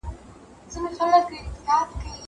مېوې 0.71 1.39
راټوله! 1.67 2.17